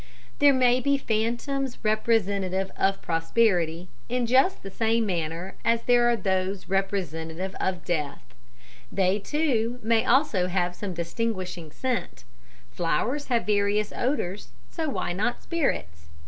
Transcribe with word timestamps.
"There 0.39 0.51
may 0.51 0.79
be 0.79 0.97
phantoms 0.97 1.77
representative 1.83 2.71
of 2.75 3.03
prosperity, 3.03 3.87
in 4.09 4.25
just 4.25 4.63
the 4.63 4.71
same 4.71 5.05
manner 5.05 5.57
as 5.63 5.83
there 5.83 6.09
are 6.09 6.15
those 6.15 6.67
representative 6.67 7.55
of 7.59 7.85
death; 7.85 8.33
they, 8.91 9.19
too, 9.19 9.77
may 9.83 10.03
also 10.03 10.47
have 10.47 10.75
some 10.75 10.95
distinguishing 10.95 11.71
scent 11.71 12.23
(flowers 12.71 13.27
have 13.27 13.45
various 13.45 13.93
odours, 13.95 14.47
so 14.71 14.89
why 14.89 15.13
not 15.13 15.43
spirits?) 15.43 16.07